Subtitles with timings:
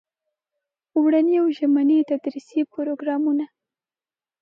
[0.97, 3.45] اوړني او ژمني تدریسي پروګرامونه.